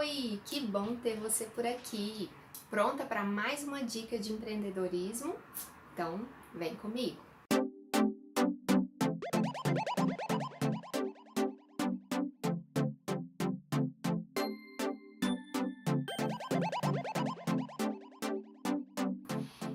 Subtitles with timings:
[0.00, 2.30] Oi, que bom ter você por aqui.
[2.70, 5.36] Pronta para mais uma dica de empreendedorismo?
[5.92, 7.20] Então, vem comigo.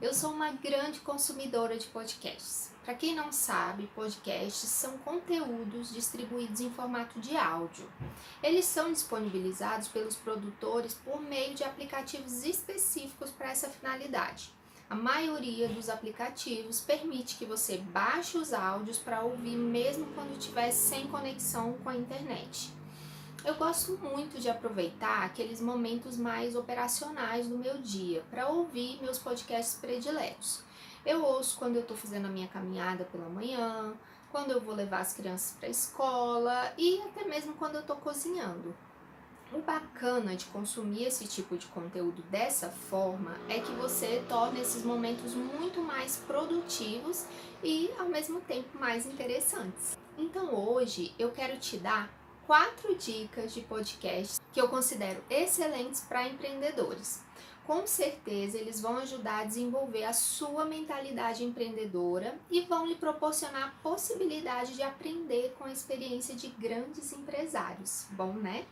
[0.00, 2.71] Eu sou uma grande consumidora de podcasts.
[2.84, 7.88] Para quem não sabe, podcasts são conteúdos distribuídos em formato de áudio.
[8.42, 14.52] Eles são disponibilizados pelos produtores por meio de aplicativos específicos para essa finalidade.
[14.90, 20.72] A maioria dos aplicativos permite que você baixe os áudios para ouvir mesmo quando estiver
[20.72, 22.72] sem conexão com a internet.
[23.44, 29.18] Eu gosto muito de aproveitar aqueles momentos mais operacionais do meu dia para ouvir meus
[29.18, 30.62] podcasts prediletos.
[31.04, 33.92] Eu ouço quando eu estou fazendo a minha caminhada pela manhã,
[34.30, 37.96] quando eu vou levar as crianças para a escola e até mesmo quando eu estou
[37.96, 38.72] cozinhando.
[39.52, 44.84] O bacana de consumir esse tipo de conteúdo dessa forma é que você torna esses
[44.84, 47.26] momentos muito mais produtivos
[47.62, 49.98] e ao mesmo tempo mais interessantes.
[50.16, 52.08] Então hoje eu quero te dar
[52.46, 57.20] quatro dicas de podcasts que eu considero excelentes para empreendedores
[57.66, 63.68] com certeza eles vão ajudar a desenvolver a sua mentalidade empreendedora e vão lhe proporcionar
[63.68, 68.06] a possibilidade de aprender com a experiência de grandes empresários.
[68.10, 68.66] Bom, né?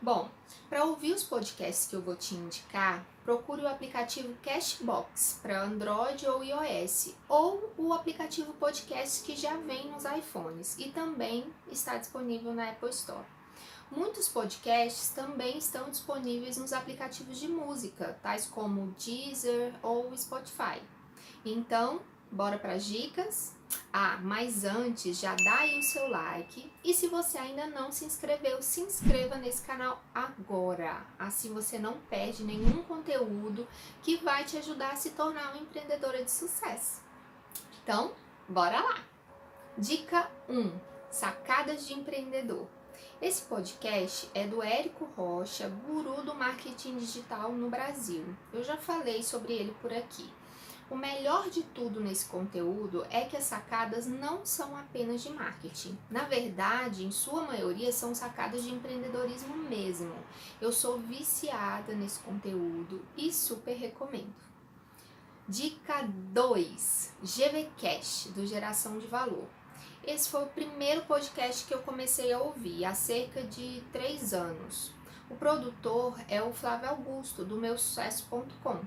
[0.00, 0.28] Bom,
[0.68, 6.26] para ouvir os podcasts que eu vou te indicar, procure o aplicativo Cashbox para Android
[6.26, 12.52] ou iOS, ou o aplicativo podcast que já vem nos iPhones e também está disponível
[12.52, 13.24] na Apple Store.
[13.94, 20.80] Muitos podcasts também estão disponíveis nos aplicativos de música, tais como Deezer ou Spotify.
[21.44, 23.54] Então, bora para as dicas?
[23.92, 28.06] Ah, mas antes já dá aí o seu like e se você ainda não se
[28.06, 31.06] inscreveu, se inscreva nesse canal agora.
[31.18, 33.68] Assim você não perde nenhum conteúdo
[34.02, 37.02] que vai te ajudar a se tornar uma empreendedora de sucesso.
[37.82, 38.12] Então,
[38.48, 39.04] bora lá.
[39.76, 40.72] Dica 1:
[41.10, 42.66] Sacadas de empreendedor.
[43.20, 48.24] Esse podcast é do Érico Rocha, guru do marketing digital no Brasil.
[48.52, 50.28] Eu já falei sobre ele por aqui.
[50.92, 55.96] O melhor de tudo nesse conteúdo é que as sacadas não são apenas de marketing.
[56.10, 60.12] Na verdade, em sua maioria, são sacadas de empreendedorismo mesmo.
[60.60, 64.34] Eu sou viciada nesse conteúdo e super recomendo.
[65.48, 69.48] Dica 2: GVCast do Geração de Valor.
[70.04, 74.90] Esse foi o primeiro podcast que eu comecei a ouvir há cerca de três anos.
[75.30, 78.80] O produtor é o Flávio Augusto, do meu sucesso.com.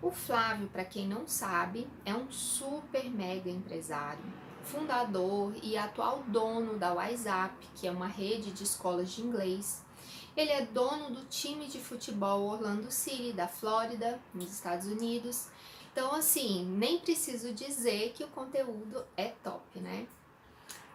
[0.00, 4.24] O Flávio, para quem não sabe, é um super mega empresário,
[4.62, 9.84] fundador e atual dono da WhatsApp, que é uma rede de escolas de inglês.
[10.36, 15.48] Ele é dono do time de futebol Orlando City, da Flórida, nos Estados Unidos.
[15.92, 20.06] Então, assim, nem preciso dizer que o conteúdo é top, né?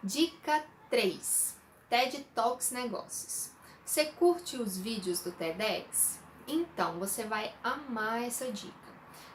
[0.04, 1.56] Dica 3:
[1.88, 3.50] TED Talks Negócios.
[3.84, 6.20] Você curte os vídeos do TEDx?
[6.46, 8.74] Então você vai amar essa dica.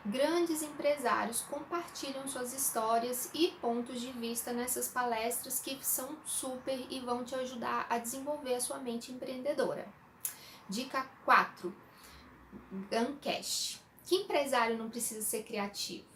[0.06, 7.00] Grandes empresários compartilham suas histórias e pontos de vista nessas palestras que são super e
[7.00, 9.88] vão te ajudar a desenvolver a sua mente empreendedora.
[10.70, 11.76] Dica 4:
[12.90, 13.82] Guncast.
[14.06, 16.11] Que empresário não precisa ser criativo?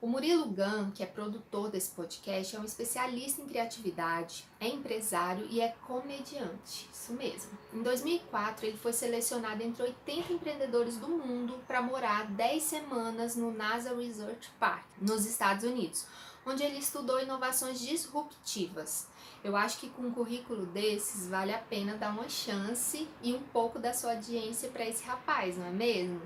[0.00, 5.44] O Murilo Gun, que é produtor desse podcast, é um especialista em criatividade, é empresário
[5.50, 6.88] e é comediante.
[6.92, 7.50] Isso mesmo.
[7.74, 13.50] Em 2004, ele foi selecionado entre 80 empreendedores do mundo para morar 10 semanas no
[13.50, 16.06] NASA Research Park, nos Estados Unidos,
[16.46, 19.08] onde ele estudou inovações disruptivas.
[19.42, 23.42] Eu acho que com um currículo desses vale a pena dar uma chance e um
[23.42, 26.22] pouco da sua audiência para esse rapaz, não é mesmo?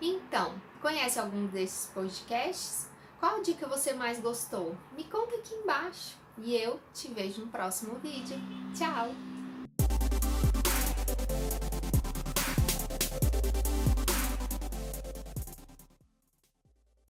[0.00, 2.90] Então, conhece algum desses podcasts?
[3.22, 4.76] Qual dica você mais gostou?
[4.96, 8.36] Me conta aqui embaixo e eu te vejo no próximo vídeo.
[8.76, 9.14] Tchau!